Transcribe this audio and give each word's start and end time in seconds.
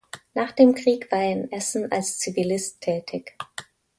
Nach 0.33 0.51
dem 0.51 0.73
Krieg 0.73 1.11
war 1.11 1.19
er 1.21 1.31
in 1.31 1.51
Essen 1.51 1.91
als 1.91 2.17
Zivilist 2.17 2.81
tätig. 2.81 3.37